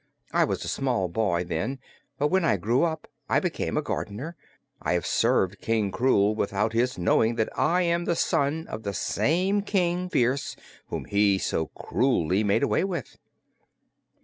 [0.31, 1.77] I was a small boy, then,
[2.17, 4.35] but when I grew up I became a gardener.
[4.81, 8.95] I have served King Krewl without his knowing that I am the son of the
[8.95, 10.55] same King Phearse
[10.87, 13.19] whom he so cruelly made away with."